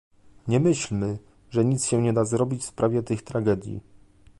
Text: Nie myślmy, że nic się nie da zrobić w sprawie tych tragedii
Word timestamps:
Nie 0.47 0.59
myślmy, 0.59 1.17
że 1.49 1.65
nic 1.65 1.85
się 1.85 2.01
nie 2.01 2.13
da 2.13 2.25
zrobić 2.25 2.61
w 2.61 2.65
sprawie 2.65 3.03
tych 3.03 3.21
tragedii 3.23 3.81